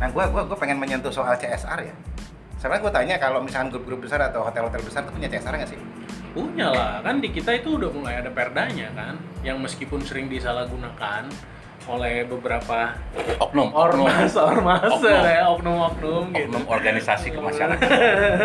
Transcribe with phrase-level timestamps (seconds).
[0.00, 1.94] Nah, gue gua, gua pengen menyentuh soal CSR ya.
[2.56, 5.80] Sebenarnya gue tanya kalau misalkan grup-grup besar atau hotel-hotel besar itu punya CSR nggak sih?
[6.32, 11.28] Punya lah, kan di kita itu udah mulai ada perdanya kan, yang meskipun sering disalahgunakan
[11.88, 12.92] oleh beberapa
[13.40, 15.10] oknum ormas, ormas, Oknum.
[15.10, 15.48] ya,
[16.36, 16.52] gitu.
[16.52, 17.98] oknum organisasi kemasyarakatan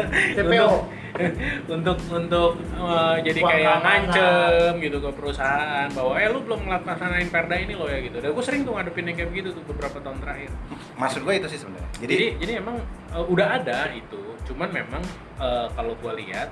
[0.40, 0.70] TPO.
[1.76, 7.56] untuk untuk eh, jadi kayak ngancem gitu ke perusahaan bahwa eh lu belum melaksanain perda
[7.56, 8.18] ini loh ya gitu.
[8.20, 10.52] Dan gue sering tuh ngadepin yang kayak begitu tuh beberapa tahun terakhir.
[11.00, 11.90] Maksud gue itu sih sebenarnya.
[12.00, 12.78] Jadi, Jadi jadi emang
[13.16, 15.04] eh, udah ada itu, cuman memang
[15.40, 16.50] eh, kalau gue lihat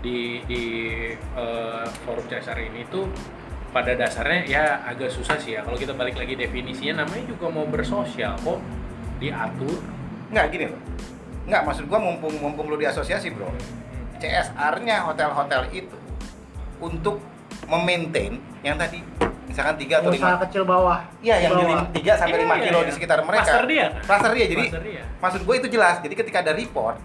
[0.00, 0.64] di di
[1.14, 3.10] eh, forum CSR ini tuh
[3.74, 7.68] pada dasarnya ya agak susah sih ya kalau kita balik lagi definisinya namanya juga mau
[7.68, 8.56] bersosial kok
[9.20, 9.80] diatur
[10.32, 10.80] nggak gini loh.
[11.46, 13.46] Nggak, maksud gue mumpung mumpung lu di asosiasi bro.
[14.16, 15.96] CSR-nya hotel-hotel itu
[16.78, 17.20] untuk
[17.64, 19.00] memaintain yang tadi
[19.46, 21.00] misalkan tiga atau Usaha lima kecil bawah.
[21.18, 21.70] Iya, yang di Bawah.
[21.78, 22.86] lim- tiga sampai Iya, lima iya, kilo iya.
[22.86, 23.44] di sekitar mereka.
[23.46, 24.02] Cluster dia kan?
[24.02, 24.46] Cluster dia.
[24.46, 25.02] Jadi Cluster dia.
[25.16, 25.96] maksud gue itu jelas.
[25.98, 26.96] Jadi ketika ada report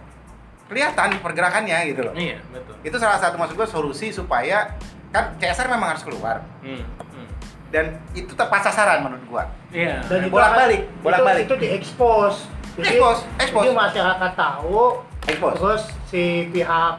[0.66, 2.14] kelihatan pergerakannya gitu loh.
[2.14, 4.72] iya betul Itu salah satu maksud gue solusi supaya
[5.09, 7.28] kan CSR memang harus keluar Hmm, hmm.
[7.67, 9.44] dan itu tepat sasaran menurut gua.
[9.70, 11.44] iya Dan itu Bolak-balik, akan- bolak-balik.
[11.44, 12.36] Itu, itu diekspos.
[12.72, 13.64] Jadi, Expose, expose.
[13.67, 14.80] jadi masyarakat tahu,
[15.27, 15.55] Expose.
[15.55, 16.95] terus si pihak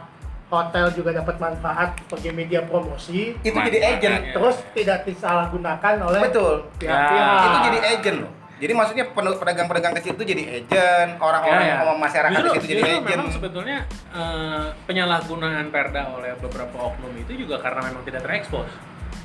[0.47, 4.37] hotel juga dapat manfaat sebagai media promosi, Itu jadi agent.
[4.37, 6.69] terus tidak disalahgunakan oleh Betul.
[6.77, 7.41] pihak-pihak.
[7.41, 8.33] Itu jadi agent loh.
[8.63, 11.95] Jadi maksudnya pedagang-pedagang kecil itu jadi agent, orang-orang Ya, ya.
[11.99, 13.11] masyarakat Justru- di situ jadi agent.
[13.11, 13.79] memang sebetulnya
[14.13, 18.69] eh, penyalahgunaan perda oleh beberapa oknum itu juga karena memang tidak terekspos.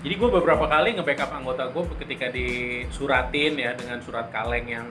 [0.01, 4.87] Jadi gue beberapa kali nge-backup anggota gue ketika disuratin ya dengan surat kaleng yang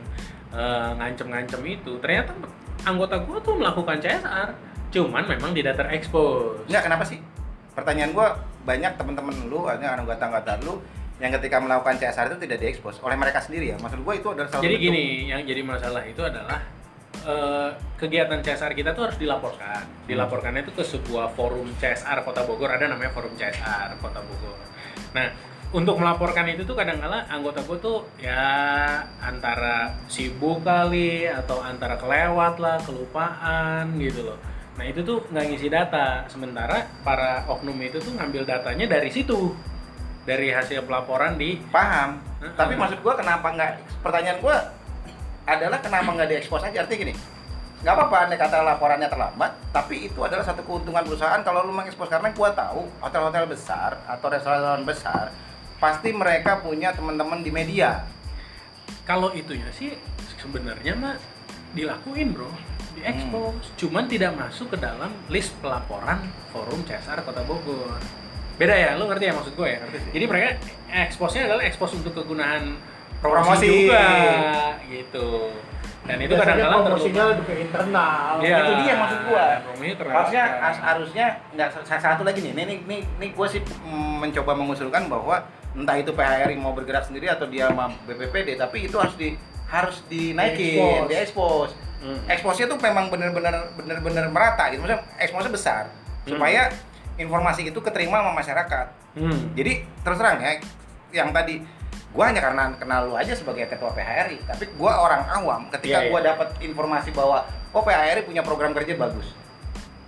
[0.53, 2.37] eh, ngancem-ngancem itu, ternyata
[2.87, 4.49] anggota gue tuh melakukan CSR,
[4.95, 6.63] cuman memang tidak terekspos.
[6.71, 7.19] Enggak, kenapa sih?
[7.75, 10.81] Pertanyaan gua banyak teman-teman lu, anggota-anggota lu
[11.17, 13.77] yang ketika melakukan CSR itu tidak diekspos oleh mereka sendiri ya.
[13.77, 16.61] Maksud gua itu adalah salah Jadi satu gini, yang jadi masalah itu adalah
[17.27, 17.71] eh,
[18.01, 19.83] kegiatan CSR kita tuh harus dilaporkan.
[20.09, 24.57] Dilaporkannya itu ke sebuah forum CSR Kota Bogor, ada namanya forum CSR Kota Bogor.
[25.13, 25.29] Nah,
[25.75, 28.39] untuk melaporkan itu tuh kadang-kala anggota gue tuh ya
[29.19, 34.39] antara sibuk kali atau antara kelewat lah, kelupaan gitu loh.
[34.79, 39.57] Nah itu tuh nggak ngisi data, sementara para oknum itu tuh ngambil datanya dari situ,
[40.23, 42.21] dari hasil pelaporan di paham.
[42.45, 42.55] Heeh.
[42.55, 43.73] Tapi maksud gua kenapa nggak?
[44.05, 44.57] Pertanyaan gua
[45.49, 46.85] adalah kenapa nggak diekspos aja?
[46.85, 47.15] Artinya gini,
[47.83, 52.13] nggak apa-apa andai kata laporannya terlambat, tapi itu adalah satu keuntungan perusahaan kalau lu mengekspos
[52.13, 55.33] karena gua tahu hotel-hotel besar atau restoran besar
[55.77, 58.05] pasti mereka punya teman-teman di media.
[59.03, 59.95] kalau itunya sih
[60.37, 61.15] sebenarnya mah
[61.73, 62.51] dilakuin bro
[62.93, 63.77] diekspos Hmm.
[63.77, 67.99] cuman tidak masuk ke dalam list pelaporan forum CSR Kota Bogor
[68.57, 70.11] beda ya lu ngerti ya maksud gue ya Ngerti sih.
[70.11, 70.47] jadi mereka
[71.07, 72.79] eksposnya adalah ekspos untuk kegunaan
[73.17, 73.47] Promosi.
[73.63, 74.07] promosi, juga
[74.87, 75.29] gitu
[76.03, 78.39] dan itu kadang-kadang promosinya lebih ke internal.
[78.39, 79.45] Iya, Itu dia maksud gua.
[80.07, 82.55] Harusnya as- harusnya nggak sa- satu lagi nih.
[82.55, 85.43] Nih nih nih, nih gue sih mm, mencoba mengusulkan bahwa
[85.77, 89.37] entah itu PHRI mau bergerak sendiri atau dia sama BPPD, tapi itu harus di
[89.69, 91.11] harus dinaikin, Diekspos.
[91.11, 91.71] diekspos.
[92.01, 92.21] Hmm.
[92.31, 94.81] Eksposnya tuh memang bener-bener bener-bener merata gitu.
[94.85, 95.85] Maksudnya eksposnya besar
[96.27, 96.73] supaya
[97.17, 98.87] informasi itu keterima sama masyarakat.
[99.17, 99.53] Hmm.
[99.57, 100.61] Jadi terus terang ya,
[101.13, 101.61] yang tadi
[102.13, 106.11] gua hanya karena kenal lu aja sebagai ketua PHRI, tapi gua orang awam ketika Iya,
[106.13, 106.29] gua iya.
[106.33, 109.33] dapat informasi bahwa oh PHRI punya program kerja bagus.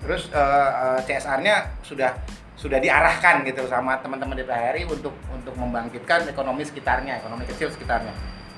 [0.04, 2.14] Terus eh, eh, CSR-nya sudah
[2.58, 8.10] sudah diarahkan gitu sama teman-teman di PHRI untuk untuk membangkitkan ekonomi sekitarnya, ekonomi kecil sekitarnya.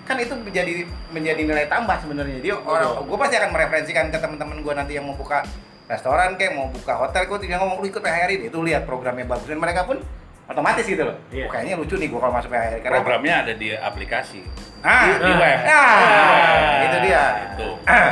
[0.08, 2.40] Kan itu menjadi menjadi nilai tambah sebenarnya.
[2.40, 5.44] Jadi orang gua pasti akan mereferensikan ke teman-teman gua nanti yang mau buka
[5.84, 9.28] restoran kayak mau buka hotel kok tinggal ngomong lu ikut PHRI deh, itu lihat programnya
[9.28, 10.00] bagus dan mereka pun
[10.48, 11.20] otomatis gitu loh.
[11.28, 11.44] Iya.
[11.46, 14.40] Oh, kayaknya lucu nih gua kalau masuk PHRI karena programnya ada di aplikasi.
[14.80, 15.58] Ah, di, di web.
[15.68, 17.24] Ah, itu dia.
[17.52, 17.68] itu.
[17.84, 18.10] Nah,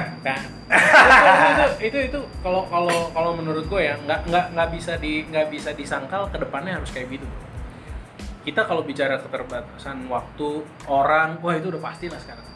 [1.78, 5.71] itu, itu, kalau kalau kalau menurut gue ya nggak nggak nggak bisa di nggak bisa
[5.72, 7.27] disangkal ke depannya harus kayak gitu.
[8.43, 12.47] Kita kalau bicara keterbatasan waktu orang, wah itu udah pasti lah sekarang.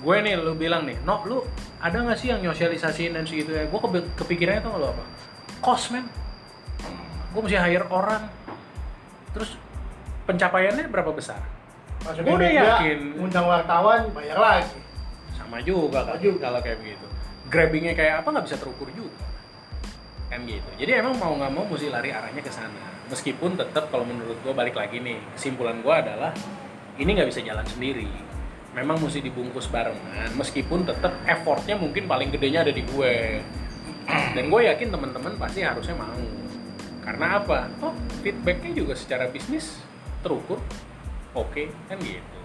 [0.00, 1.42] Gue nih lu bilang nih, no lu
[1.80, 3.66] ada nggak sih yang nyosialisasiin dan segitu ya?
[3.66, 5.04] Gue kepi- kepikirannya tuh lo apa?
[5.60, 6.06] Cost man.
[7.34, 8.30] Gue mesti hire orang.
[9.34, 9.58] Terus
[10.24, 11.42] pencapaiannya berapa besar?
[12.04, 12.98] Maksudnya Gua udah yakin.
[13.16, 14.76] undang wartawan bayar lagi.
[15.34, 17.06] sama juga kan kalau kayak begitu
[17.48, 19.24] grabbingnya kayak apa nggak bisa terukur juga.
[20.32, 20.70] Kan gitu.
[20.80, 23.04] Jadi emang mau nggak mau mesti lari arahnya ke sana.
[23.12, 26.32] Meskipun tetap kalau menurut gue balik lagi nih kesimpulan gue adalah
[26.96, 28.08] ini nggak bisa jalan sendiri.
[28.74, 33.44] Memang mesti dibungkus barengan meskipun tetap effortnya mungkin paling gedenya ada di gue.
[34.36, 36.24] Dan gue yakin teman-teman pasti harusnya mau.
[37.04, 37.68] Karena apa?
[37.84, 37.94] Oh
[38.24, 39.78] feedbacknya juga secara bisnis
[40.24, 40.58] terukur.
[41.36, 42.38] Oke kan gitu.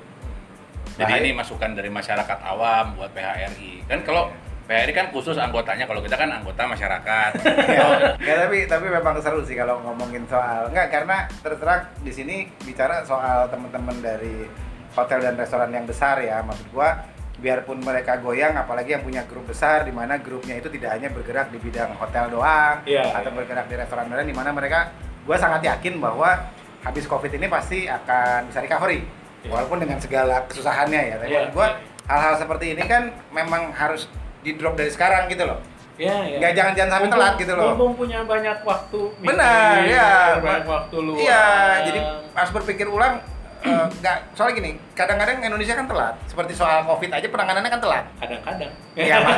[0.99, 3.87] Jadi Nah, ini masukan dari masyarakat awam buat PHRI.
[3.87, 4.35] Kan kalau
[4.69, 7.31] PHRI kan khusus anggotanya, kalau kita kan anggota masyarakat.
[7.74, 12.13] ya, ya, tapi tapi memang seru sih kalau ngomongin soal enggak karena terus terang di
[12.13, 14.45] sini bicara soal teman-teman dari
[14.94, 17.01] hotel dan restoran yang besar ya maksud gua
[17.42, 21.50] biarpun mereka goyang apalagi yang punya grup besar di mana grupnya itu tidak hanya bergerak
[21.50, 23.38] di bidang hotel doang Iya, atau iya.
[23.42, 24.94] bergerak di restoran doang di mana mereka
[25.25, 26.45] gua sangat yakin bahwa
[26.86, 29.01] habis covid ini pasti akan bisa recovery
[29.42, 29.50] Iya.
[29.50, 32.06] walaupun dengan segala kesusahannya ya tapi gua iya.
[32.06, 34.06] hal-hal seperti ini kan memang harus
[34.39, 35.59] di drop dari sekarang gitu loh
[36.00, 36.39] Ya, ya.
[36.39, 37.75] Nggak, jangan- jangan sampai telat gitu loh.
[37.75, 39.00] Mumpung punya banyak waktu.
[39.19, 40.39] Benar, ya.
[40.39, 41.19] Banyak waktu luang.
[41.19, 41.44] Iya,
[41.83, 42.00] jadi
[42.31, 43.19] harus berpikir ulang.
[43.59, 43.68] eh,
[44.00, 46.15] nggak, soalnya gini, kadang-kadang Indonesia kan telat.
[46.24, 48.06] Seperti soal COVID aja penanganannya kan telat.
[48.15, 48.71] kadang-kadang.
[48.95, 49.36] Iya, Mak.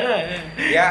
[0.76, 0.86] ya,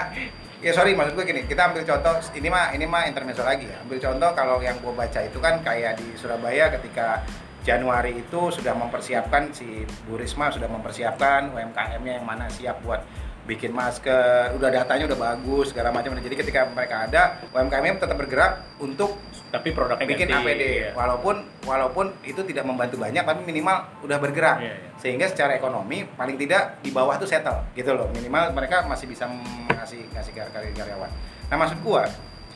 [0.62, 3.82] ya sorry maksud gue gini, kita ambil contoh ini mah ini mah intermezzo lagi ya.
[3.82, 7.26] Ambil contoh kalau yang gue baca itu kan kayak di Surabaya ketika
[7.62, 13.02] Januari itu sudah mempersiapkan si Bu Risma sudah mempersiapkan UMKM-nya yang mana siap buat
[13.44, 16.14] bikin masker, udah datanya udah bagus segala macam.
[16.14, 19.18] Jadi ketika mereka ada UMKM tetap bergerak untuk
[19.52, 20.90] Tapi produknya bikin ganti, APD iya.
[20.96, 24.90] walaupun walaupun itu tidak membantu banyak tapi minimal udah bergerak Iya, iya.
[24.96, 29.28] sehingga secara ekonomi paling tidak di bawah tuh settle gitu loh minimal mereka masih bisa
[29.68, 31.12] ngasih ngasih kar- kar- karyawan
[31.52, 32.08] nah maksud gua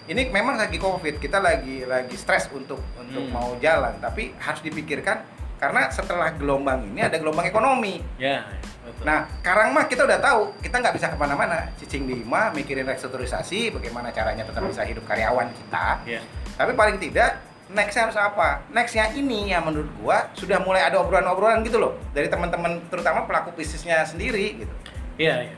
[0.07, 3.35] ini memang lagi covid kita lagi lagi stres untuk untuk Hmm.
[3.35, 5.19] mau jalan tapi harus dipikirkan
[5.65, 8.45] karena setelah gelombang ini ada gelombang ekonomi Ya,
[8.85, 9.01] betul.
[9.01, 11.67] Nah, sekarang mah kita udah tahu, kita nggak bisa ke mana-mana.
[11.81, 15.87] Cicing lima, mikirin restrukturisasi, bagaimana caranya tetap bisa hidup karyawan kita.
[16.05, 16.21] ya.
[16.53, 17.41] Tapi paling tidak
[17.73, 18.61] nextnya harus apa?
[18.69, 23.57] Nextnya ini yang menurut gua sudah mulai ada obrolan-obrolan gitu loh dari teman-teman terutama pelaku
[23.57, 24.75] bisnisnya sendiri gitu.
[25.17, 25.55] Iya, iya.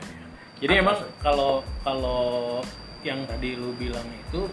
[0.58, 1.52] Jadi Apa emang kalau
[1.84, 2.22] kalau
[3.06, 4.50] yang tadi lu bilang itu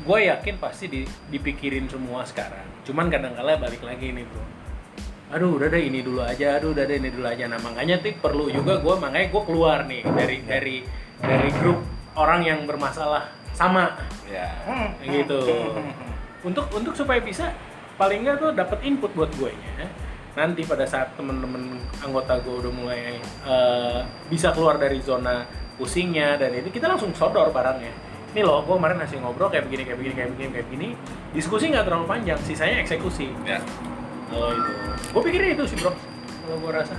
[0.00, 2.64] gue yakin pasti di, dipikirin semua sekarang.
[2.88, 4.44] Cuman kadang-kala balik lagi nih, Bro.
[5.30, 6.58] Aduh, udah deh ini dulu aja.
[6.58, 7.46] Aduh, udah deh ini dulu aja.
[7.46, 10.76] Nah, makanya tuh perlu juga gue makanya gue keluar nih dari dari
[11.22, 11.84] dari grup
[12.18, 13.94] orang yang bermasalah sama
[14.26, 14.48] ya.
[15.04, 15.40] Gitu.
[16.40, 17.52] untuk untuk supaya bisa
[18.00, 19.84] paling nggak tuh dapat input buat gue nya
[20.32, 24.00] nanti pada saat temen-temen anggota gue udah mulai eh,
[24.32, 25.44] bisa keluar dari zona
[25.76, 27.92] pusingnya dan itu kita langsung sodor barangnya
[28.30, 30.88] ini loh gue kemarin ngasih ngobrol kayak begini kayak begini kayak begini kayak begini.
[31.34, 33.28] Diskusi nggak terlalu panjang sisanya eksekusi.
[33.42, 33.58] Ya.
[34.30, 34.72] kalau itu
[35.10, 35.90] gue pikirnya itu sih bro.
[36.46, 36.94] Kalau gue rasa.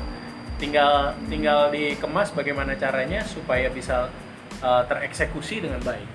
[0.60, 4.12] Tinggal tinggal dikemas bagaimana caranya supaya bisa
[4.60, 6.06] eh, tereksekusi dengan baik.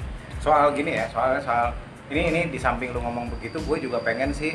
[0.45, 1.73] Soal gini ya, soalnya soal.
[2.07, 4.55] Ini ini di samping lu ngomong begitu, gue juga pengen sih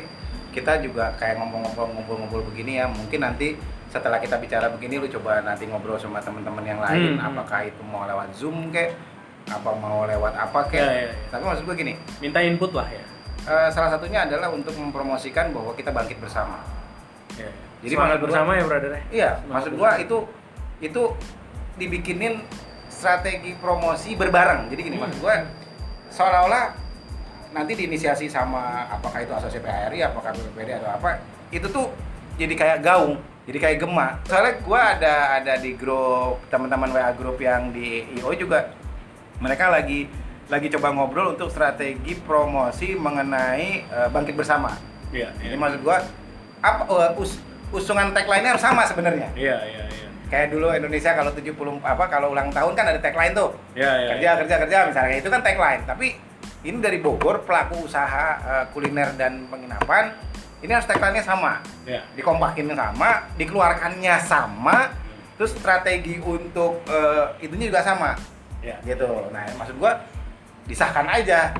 [0.56, 2.88] kita juga kayak ngomong-ngomong ngumpul-ngumpul begini ya.
[2.88, 3.60] Mungkin nanti
[3.92, 7.28] setelah kita bicara begini, lu coba nanti ngobrol sama teman-teman yang lain, Hmm.
[7.28, 8.96] apakah itu mau lewat zoom kek,
[9.46, 10.76] apa mau lewat apa kek.
[10.76, 11.14] Ya, ya, ya.
[11.28, 13.04] Tapi maksud gue gini, minta input lah ya
[13.42, 16.62] eh, salah satunya adalah untuk mempromosikan bahwa kita bangkit bersama.
[17.34, 17.50] Ya.
[17.82, 19.02] Jadi semangat maksud gua- bersama ya brother ya.
[19.10, 19.98] Iya, Semangat maksud bersama.
[19.98, 20.18] itu
[20.80, 21.02] itu
[21.74, 22.34] dibikinin
[22.86, 24.68] strategi promosi berbareng.
[24.68, 25.02] Jadi gini Hmm.
[25.02, 25.34] maksud gua
[26.08, 26.64] seolah-olah
[27.50, 31.90] nanti diinisiasi sama apakah itu asosiasi PHRI, apakah BPD atau apa, itu tuh
[32.34, 34.22] jadi kayak gaung, jadi kayak gema.
[34.22, 38.70] Soalnya gua ada ada di grup teman-teman WA grup yang di IO juga
[39.42, 40.06] mereka lagi
[40.46, 44.70] lagi coba ngobrol untuk strategi promosi mengenai eh, bangkit bersama.
[45.10, 45.60] Iya, Jadi iya.
[45.60, 45.98] maksud gua
[46.62, 47.42] apa eh, us-
[47.74, 49.28] usungan tagline-nya harus sama sebenarnya.
[49.34, 50.08] Iya, iya, iya.
[50.30, 53.50] Kayak dulu Indonesia kalau 70 apa kalau ulang tahun kan ada tagline tuh.
[53.74, 54.08] Iya, iya.
[54.14, 55.82] kerja kerja kerja misalnya itu kan tagline.
[55.84, 56.06] Tapi
[56.62, 60.14] ini dari Bogor pelaku usaha eh, kuliner dan penginapan
[60.62, 61.58] ini harus tagline-nya sama.
[61.88, 62.06] Iya.
[62.14, 64.94] Dikompakin sama, dikeluarkannya sama,
[65.34, 68.14] terus strategi untuk eh, itunya juga sama.
[68.62, 68.76] Iya.
[68.80, 69.08] Gitu.
[69.28, 70.00] Nah, maksud gua
[70.64, 71.52] disahkan aja.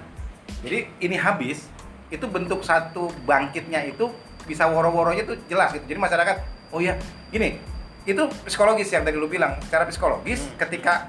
[0.62, 1.66] Jadi ini habis
[2.09, 4.06] itu bentuk satu bangkitnya itu
[4.42, 5.82] bisa woro-woronya tuh jelas gitu.
[5.87, 6.37] Jadi masyarakat,
[6.71, 6.94] oh ya,
[7.28, 7.59] gini,
[8.02, 10.59] itu psikologis yang tadi lu bilang, secara psikologis Hmm.
[10.59, 11.06] ketika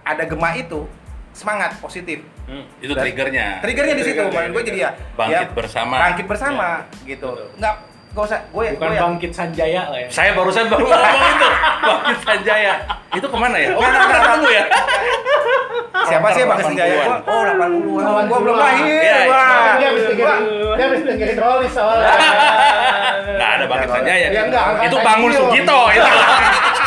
[0.00, 0.84] ada gema itu
[1.32, 2.20] semangat positif.
[2.44, 2.64] Hmm.
[2.78, 3.60] Itu Dan- triggernya.
[3.62, 5.94] Triggernya di situ, maksud gue jadi ya Bangkit ya, bersama.
[6.00, 6.68] Bangkit bersama
[7.04, 7.28] gitu.
[7.30, 7.48] betul.
[7.56, 7.74] Enggak
[8.10, 10.08] enggak usah gue Bukan gue bangkit Sanjaya lah ya.
[10.10, 11.48] Saya barusan baru ngomong itu.
[11.88, 12.74] Bangkit Sanjaya.
[13.10, 13.74] Itu ke mana ya?
[13.74, 14.64] Oh, Nggak, nggak, dulu ya.
[16.00, 16.94] siapa sih Bang Senjaya?
[16.94, 17.06] 80-an.
[17.06, 18.24] Gua, oh 80-an.
[18.26, 18.62] Gua belum 80-an.
[18.62, 19.00] lahir.
[19.00, 19.72] Iya, Wah.
[19.76, 22.06] dia habis dengerin dia habis dengerin Rollis soalnya
[23.36, 24.26] Nggak ada Bangkit Sanjaya.
[24.28, 25.30] Ya, enggak, angkatan Itu Bangun.
[25.32, 26.10] Sugito itu.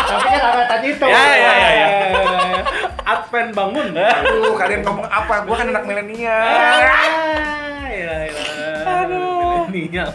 [0.03, 1.87] tapi kan angkatan itu Ya, ya, ya, ya.
[3.13, 3.87] Advent bangun.
[3.91, 5.43] Aduh, kalian ngomong apa?
[5.43, 6.39] Gua kan anak milenial.
[7.83, 8.43] Ya, ya.
[9.03, 9.67] Aduh.
[9.67, 10.07] Milenial.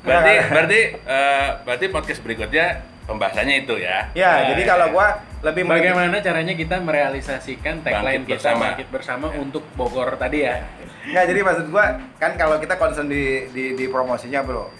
[0.00, 2.66] Berarti berarti eh, berarti podcast berikutnya
[3.10, 4.06] pembahasannya itu ya.
[4.14, 8.62] Ya, jadi kalau gua lebih Bagaimana caranya kita merealisasikan tagline Bangkit kita bersama.
[8.68, 10.62] bangkit bersama untuk Bogor tadi ya?
[11.02, 11.84] Nggak, jadi maksud gua
[12.16, 14.70] kan kalau kita concern di di, di promosinya, Bro.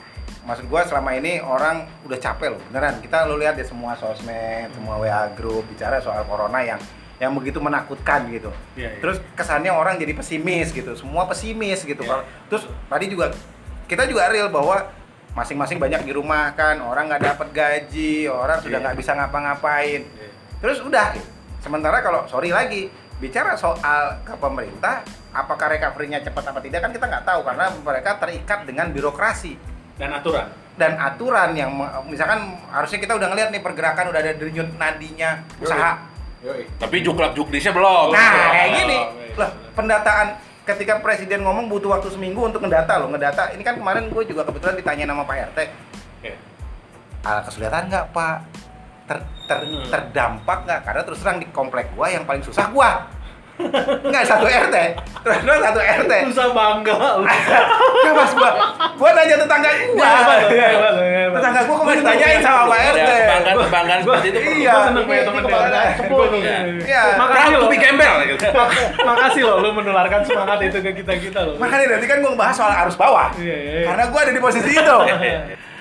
[0.41, 4.73] maksud gua selama ini orang udah capek loh beneran kita lo lihat ya semua sosmed
[4.73, 6.81] semua WA grup bicara soal corona yang
[7.21, 8.99] yang begitu menakutkan gitu Iya, iya.
[8.99, 12.09] terus kesannya orang jadi pesimis gitu semua pesimis gitu Iya.
[12.09, 13.31] Kalau- terus tadi juga
[13.85, 14.89] kita juga real bahwa
[15.31, 18.85] masing-masing banyak di rumah kan orang nggak dapat gaji orang sudah Iya.
[18.85, 20.29] nggak bisa ngapa-ngapain Iya.
[20.59, 21.15] terus udah
[21.61, 27.07] sementara kalau sorry lagi bicara soal ke pemerintah apakah recovery-nya cepat apa tidak kan kita
[27.07, 29.55] nggak tahu karena mereka terikat dengan birokrasi
[29.95, 31.71] dan aturan dan aturan yang
[32.09, 36.09] misalkan harusnya kita udah ngeliat nih pergerakan udah ada denyut nadinya usaha
[36.41, 36.65] Yoi.
[36.81, 38.17] Tapi juklak juknisnya belum.
[38.17, 38.99] nah kayak gini
[39.37, 40.41] lah pendataan
[40.75, 43.51] ketika presiden ngomong butuh waktu seminggu untuk ngedata loh ngedata.
[43.53, 45.59] Ini kan kemarin gue juga kebetulan ditanya sama Pak RT
[46.21, 46.33] Oke.
[47.23, 48.37] ala kesulitan nggak Pak?
[49.05, 49.91] Ter, ter- Hmm.
[49.91, 50.81] terdampak nggak?
[50.87, 53.11] Karena terus terang di komplek gua yang paling susah gua
[54.03, 54.77] nggak satu RT
[55.21, 57.25] terus terang satu RT Susah bangga lu.
[57.27, 58.51] nggak pas gua
[58.97, 60.09] gua nanya tetangga gua
[61.31, 64.39] tetangga gua kemarin ditanyain sama Pak RT Ya, kebanggaan seperti itu.
[64.63, 64.73] Iya.
[64.73, 65.31] Gua seneng punya nih.
[65.31, 66.65] seneng.
[66.83, 67.03] Iya.
[67.17, 68.45] Makasih be gembel gitu.
[69.03, 71.55] Makasih loh lu menularkan semangat itu ke kita-kita loh.
[71.57, 73.87] makanya nanti kan gua ngebahas soal arus bawah Iya, iya, iya.
[73.87, 74.97] karena gua ada di posisi itu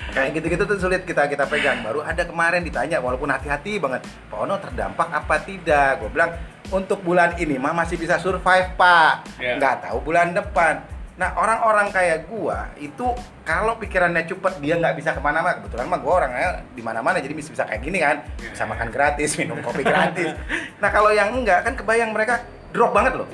[0.10, 4.38] kayak gitu-gitu tuh sulit kita kita pegang baru ada kemarin ditanya walaupun hati-hati banget Pak
[4.42, 6.34] Ono terdampak apa tidak gue bilang
[6.70, 9.26] untuk bulan ini mah masih bisa survive pak.
[9.42, 9.58] Iya.
[9.58, 10.86] nggak tahu bulan depan.
[11.20, 13.04] Nah orang-orang kayak gua itu
[13.44, 15.60] kalau pikirannya cepet dia nggak bisa ke mana-mana.
[15.60, 18.24] Kebetulan mah gua orangnya di mana-mana jadi bisa bisa kayak gini kan.
[18.40, 18.50] Iya.
[18.54, 20.34] bisa makan gratis minum kopi gratis.
[20.82, 23.28] Nah kalau yang enggak kan kebayang mereka drop banget loh.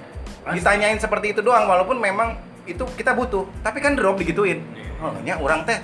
[0.46, 3.46] Ditanyain seperti itu doang walaupun memang itu kita butuh.
[3.62, 4.64] Tapi kan drop digituin.
[4.74, 4.84] Iya.
[5.04, 5.78] oh nya orang teh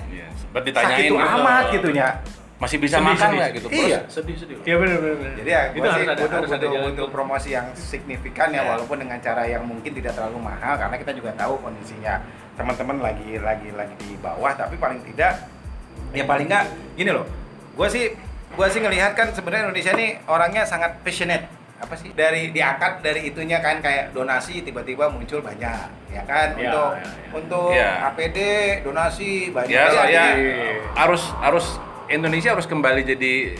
[0.60, 1.16] ditanyain sakit gitu.
[1.16, 2.08] amat gitu nya
[2.62, 3.66] Masih bisa Sedih, makan nggak gitu.
[3.68, 3.98] Iya.
[4.06, 4.56] Sedih sedih.
[4.62, 5.32] Iya benar benar.
[5.34, 7.66] jadi ya itu gue sih harus ada butuh, harus ada butuh, jalan butuh promosi yang
[7.74, 8.70] signifikan ya Iya.
[8.70, 12.22] walaupun dengan cara yang mungkin tidak terlalu mahal karena kita juga tahu kondisinya
[12.54, 15.42] teman-teman lagi lagi lagi di bawah tapi paling tidak
[16.10, 16.64] ya paling nggak
[16.94, 17.26] gini loh
[17.72, 18.14] gue sih
[18.52, 23.26] gue sih ngelihat kan sebenarnya Indonesia ini orangnya sangat passionate apa sih dari diangkat dari
[23.26, 27.30] itunya kan kayak donasi tiba-tiba muncul banyak ya kan Iya, untuk iya, iya.
[27.34, 27.90] untuk Iya.
[28.06, 28.38] APD
[28.84, 30.78] donasi banyak Ya, saya Iya.
[30.94, 31.66] harus harus
[32.08, 33.54] Indonesia harus kembali jadi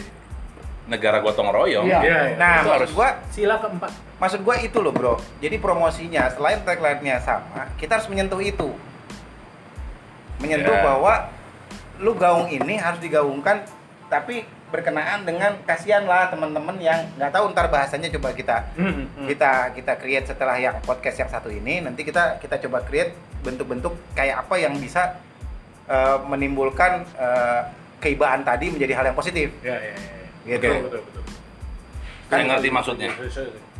[0.82, 1.86] negara gotong royong.
[1.86, 2.00] Iya.
[2.00, 2.36] Iya, iya.
[2.36, 3.92] nah Itu maksud harus- gua Sila keempat.
[4.18, 8.70] Maksud gua itu loh bro, jadi promosinya selain tagline-nya sama, kita harus menyentuh itu.
[10.38, 10.82] Menyentuh Ya.
[10.82, 11.14] bahwa
[11.98, 13.62] lu gaung ini harus digaungkan,
[14.06, 19.28] tapi berkenaan dengan kasihan lah teman-teman yang nggak tahu ntar bahasanya coba kita Hmm, hmm.
[19.28, 23.12] kita kita create setelah yang podcast yang satu ini nanti kita kita coba create
[23.44, 25.20] bentuk-bentuk kayak apa yang bisa
[25.84, 27.62] eh, menimbulkan eh,
[28.02, 30.56] keibaan tadi menjadi hal yang positif Ya ya ya.
[30.58, 30.66] Gitu.
[30.66, 31.22] Betul betul betul.
[32.26, 33.10] Saya ngerti maksudnya.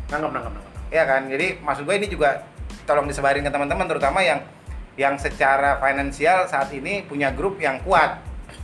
[0.07, 0.71] Nangkap nangkap nangkap.
[0.87, 2.45] ya kan jadi maksud gue ini juga
[2.87, 4.39] tolong disebarin ke teman-teman terutama yang
[4.93, 8.21] yang secara finansial saat ini punya grup yang kuat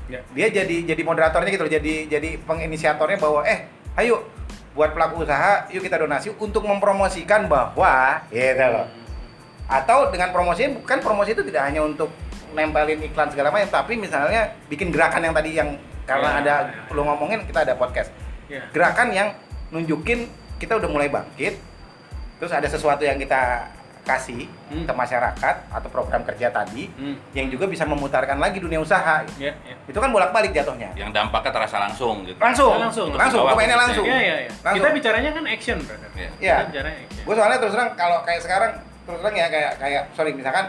[0.10, 0.25] Ya.
[0.34, 4.25] dia jadi jadi moderatornya gitu loh jadi jadi penginisiatornya bahwa eh ayo
[4.74, 8.89] buat pelaku usaha yuk kita donasi untuk mempromosikan bahwa gitu loh
[9.70, 12.10] atau dengan promosinya bukan promosi itu tidak hanya untuk
[12.51, 15.70] nempelin iklan segala macam tapi misalnya bikin gerakan yang tadi yang
[16.03, 18.10] karena Ya, ada ya, lu ngomongin kita ada podcast
[18.46, 18.65] Ya.
[18.70, 19.29] gerakan yang
[19.70, 20.25] nunjukin
[20.58, 21.62] kita udah mulai bangkit
[22.36, 23.70] terus ada sesuatu yang kita
[24.01, 24.86] kasih Hmm.
[24.86, 27.13] ke masyarakat atau program kerja tadi Hmm.
[27.32, 29.75] yang juga bisa memutarkan lagi dunia usaha Ya ya.
[29.79, 32.38] itu kan bolak-balik jatuhnya Yang dampaknya terasa langsung gitu.
[32.38, 33.44] langsung Ya, langsung, langsung langsung.
[33.48, 34.51] pemainnya langsung Ya ya ya.
[34.63, 34.82] Langsung.
[34.82, 36.10] Kita bicaranya kan action, brother.
[36.12, 36.29] Iya.
[36.39, 36.56] Iya.
[36.56, 37.22] Kita bicaranya action.
[37.22, 38.72] gue soalnya terus terang kalau kayak sekarang
[39.06, 40.65] terus terang ya kayak kayak sorry misalkan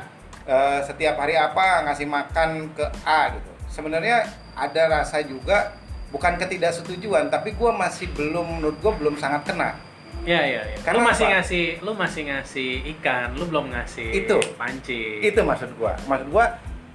[0.50, 5.71] eh, setiap hari apa ngasih makan ke A gitu sebenarnya ada rasa juga
[6.11, 9.78] bukan ketidaksetujuan tapi gue masih belum menurut gue belum sangat kena
[10.21, 10.76] Ya ya ya.
[10.85, 11.33] Karena lu masih apa?
[11.33, 14.37] ngasih lu masih ngasih ikan, lu belum ngasih Itu.
[14.52, 15.25] pancing.
[15.25, 16.45] itu maksud gue maksud gue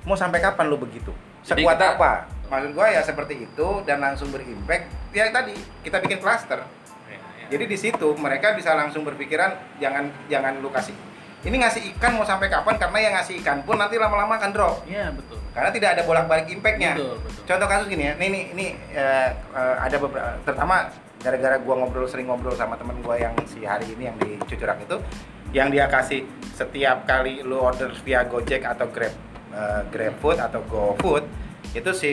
[0.03, 1.09] mau sampai kapan lu begitu
[1.41, 2.11] Jadi sekuat kita- apa
[2.45, 6.61] maksud gue ya seperti itu dan langsung berimpact ya tadi kita bikin cluster
[7.07, 7.45] Ya, ya.
[7.49, 10.93] Jadi di situ mereka bisa langsung berpikiran jangan jangan lu kasih.
[11.45, 12.75] Ini ngasih ikan mau sampai kapan?
[12.81, 14.81] Karena yang ngasih ikan pun nanti lama-lama akan drop.
[14.89, 15.37] Iya, betul.
[15.53, 16.97] Karena tidak ada bolak-balik impactnya.
[16.97, 17.41] Betul, betul.
[17.45, 18.13] Contoh kasus gini ya.
[18.17, 18.65] Nih nih ini
[18.97, 20.89] eh, eh, ada beberapa terutama
[21.21, 24.81] gara-gara gua ngobrol sering ngobrol sama temen gua yang si hari ini yang di Cucurak
[24.81, 24.97] itu
[25.53, 29.13] yang dia kasih setiap kali lu order via Gojek atau Grab
[29.53, 31.23] eh, GrabFood atau GoFood
[31.77, 32.11] itu si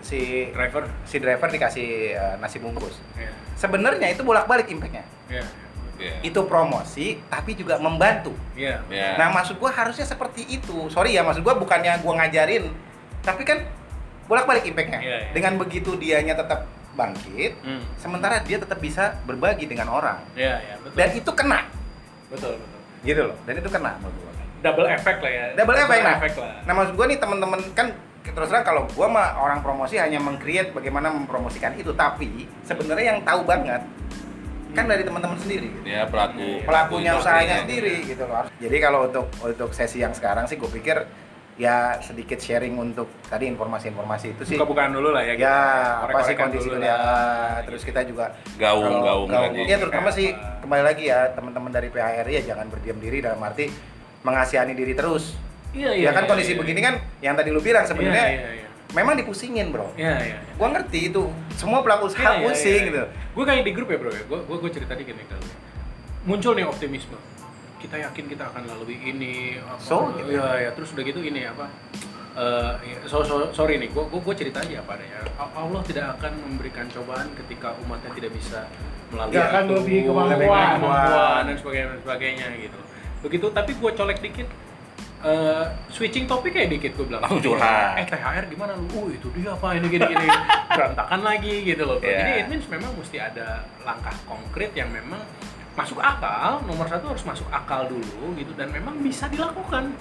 [0.00, 0.88] si Driver.
[1.04, 2.96] si driver dikasih eh, nasi bungkus.
[3.18, 3.28] Ya.
[3.58, 5.04] Sebenarnya itu bolak-balik impactnya.
[5.28, 5.44] Ya.
[6.00, 6.14] Iya.
[6.24, 8.32] Itu promosi tapi juga membantu.
[8.56, 8.80] Iya.
[8.88, 9.20] Ya.
[9.20, 10.88] Nah, maksud gua harusnya seperti itu.
[10.88, 12.72] Sorry ya, maksud gua bukannya gua ngajarin,
[13.20, 13.60] tapi kan
[14.24, 15.00] bolak-balik impactnya.
[15.04, 15.30] Iya, iya.
[15.36, 16.64] Dengan begitu dianya tetap
[16.96, 17.84] bangkit, Hmm.
[18.00, 20.24] sementara dia tetap bisa berbagi dengan orang.
[20.32, 20.96] Iya, iya, betul.
[20.96, 21.60] Dan itu kena,
[22.32, 22.80] betul, betul.
[23.04, 23.36] gitu loh.
[23.44, 24.28] Dan itu kena menurut gua.
[24.60, 25.44] Double effect lah ya.
[25.56, 26.16] Double effect nah.
[26.20, 26.54] effect lah.
[26.68, 27.88] Nah, maksud gua nih teman-teman kan
[28.20, 33.20] terus terang kalau gua mah orang promosi hanya meng-create bagaimana mempromosikan itu tapi sebenarnya yang
[33.24, 33.80] tahu banget
[34.70, 35.82] kan dari teman-teman sendiri gitu.
[35.82, 37.62] dia pelaku pelakunya pelaku usahanya industri.
[37.66, 38.44] sendiri gitu loh.
[38.60, 40.96] Jadi kalau untuk untuk sesi yang sekarang sih gue pikir
[41.60, 44.56] ya sedikit sharing untuk tadi informasi-informasi itu sih.
[44.56, 45.34] Buka-bukaan dulu lah ya.
[45.36, 45.56] Ya,
[46.08, 47.60] apa sih kondisi lah.
[47.68, 49.52] Terus kita juga gaung kalau gaung gaung.
[49.52, 50.64] lagi Iya, terutama sih Apa.
[50.64, 53.68] kembali lagi ya teman-teman dari PHRI ya jangan berdiam diri dalam arti
[54.24, 55.36] mengasihani diri terus.
[55.70, 58.68] Iya, Ya kan kondisi begini kan yang tadi lu bilang sebenarnya Iya, iya, iya.
[58.90, 59.94] Memang dipusingin, Bro.
[59.94, 60.38] Iya, iya.
[60.54, 61.22] Gua ngerti itu
[61.54, 62.88] semua pelaku usaha Iya, iya, pusing iya.
[62.88, 63.00] gitu.
[63.30, 65.46] Gue kayak di grup ya bro ya, gue gue gue cerita dikit nih kalau
[66.24, 67.18] muncul nih optimisme.
[67.76, 69.56] Kita yakin kita akan lalui ini.
[69.56, 70.34] Apa, So, gitu.
[70.34, 71.70] ya, ya terus udah gitu ini apa?
[72.30, 75.18] eh, ya, so, so- sorry nih, gue gue cerita aja apa adanya.
[75.36, 78.70] Allah tidak akan memberikan cobaan ketika umatnya tidak bisa
[79.08, 79.74] melalui Nggak akan kemampuan.
[79.74, 82.78] melebihi kemampuan dan sebagainya dan sebagainya gitu.
[83.20, 84.48] Begitu, tapi gue colek dikit.
[85.20, 88.00] Eh, switching topik kayak dikit gue bilang Langsung curhat.
[88.00, 88.86] eh THR gimana lu?
[88.96, 90.26] Oh itu dia apa ini gini gini
[90.76, 91.98] berantakan lagi gitu loh.
[92.00, 92.16] Iya.
[92.16, 95.20] Jadi it means memang mesti ada langkah konkret yang memang
[95.76, 96.60] masuk akal.
[96.64, 99.92] Nomor satu harus masuk akal dulu gitu dan memang bisa dilakukan